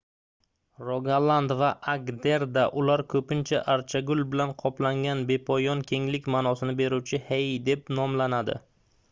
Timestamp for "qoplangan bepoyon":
4.63-5.85